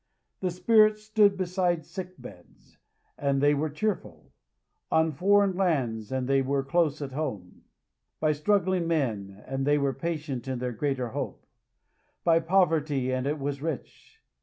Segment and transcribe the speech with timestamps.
[0.39, 2.79] The Spirit stood beside sick beds,
[3.19, 4.31] and they were cheerful;
[4.91, 7.65] on foreign lands, and they were close at home;
[8.19, 11.45] by struggling men, and they were patient in their greater hope;
[12.23, 14.23] by poverty, and it was rich.